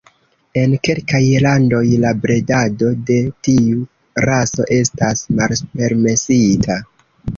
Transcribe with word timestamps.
En 0.59 0.71
kelkaj 0.87 1.19
landoj, 1.45 1.81
la 2.05 2.13
bredado 2.23 2.89
de 3.09 3.19
tiu 3.49 3.85
raso 4.29 4.67
estas 4.79 5.23
malpermesita. 5.41 6.81